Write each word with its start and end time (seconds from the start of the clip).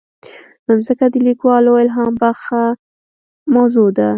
مځکه 0.67 1.05
د 1.13 1.15
لیکوالو 1.27 1.71
الهامبخښه 1.83 2.63
موضوع 3.55 3.89
ده. 3.97 4.09